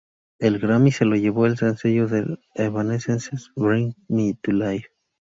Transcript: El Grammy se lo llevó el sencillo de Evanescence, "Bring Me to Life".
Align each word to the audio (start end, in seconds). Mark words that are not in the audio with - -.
El 0.39 0.57
Grammy 0.57 0.91
se 0.91 1.05
lo 1.05 1.15
llevó 1.15 1.45
el 1.45 1.59
sencillo 1.59 2.07
de 2.07 2.39
Evanescence, 2.55 3.29
"Bring 3.55 3.93
Me 4.09 4.33
to 4.41 4.51
Life". 4.51 4.87